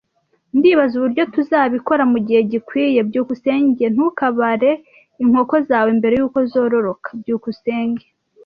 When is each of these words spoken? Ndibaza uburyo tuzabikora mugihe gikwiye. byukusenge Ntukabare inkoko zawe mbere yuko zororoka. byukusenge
Ndibaza 0.57 0.93
uburyo 0.95 1.23
tuzabikora 1.33 2.03
mugihe 2.11 2.41
gikwiye. 2.51 2.99
byukusenge 3.09 3.85
Ntukabare 3.93 4.71
inkoko 5.23 5.55
zawe 5.67 5.89
mbere 5.99 6.13
yuko 6.19 6.39
zororoka. 6.51 7.09
byukusenge 7.21 8.05